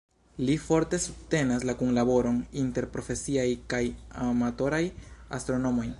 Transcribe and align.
Li 0.45 0.53
forte 0.61 0.99
subtenas 1.03 1.67
la 1.71 1.75
kunlaboron 1.81 2.39
inter 2.63 2.89
profesiaj 2.97 3.47
kaj 3.75 3.85
amatoraj 4.29 4.85
astronomoj. 5.41 5.89